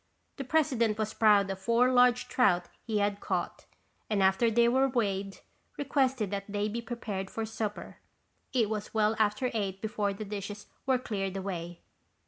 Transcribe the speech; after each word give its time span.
The 0.37 0.43
president 0.43 0.97
was 0.97 1.13
proud 1.13 1.51
of 1.51 1.59
four 1.59 1.91
large 1.93 2.27
trout 2.27 2.63
he 2.83 2.97
had 2.97 3.19
caught 3.19 3.67
and 4.09 4.23
after 4.23 4.49
they 4.49 4.67
were 4.67 4.89
weighed, 4.89 5.41
requested 5.77 6.31
that 6.31 6.45
they 6.51 6.67
be 6.67 6.81
prepared 6.81 7.29
for 7.29 7.45
supper. 7.45 7.99
It 8.51 8.67
was 8.67 8.95
well 8.95 9.15
after 9.19 9.51
eight 9.53 9.79
before 9.79 10.11
the 10.13 10.25
dishes 10.25 10.65
were 10.87 10.97
cleared 10.97 11.37
away. 11.37 11.81